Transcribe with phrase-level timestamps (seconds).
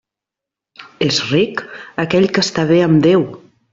[1.07, 1.61] És ric
[2.05, 3.29] aquell que està bé amb Déu.